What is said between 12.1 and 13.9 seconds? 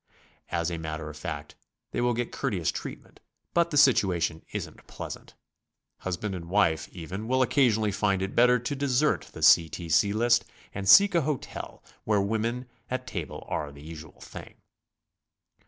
women at table are the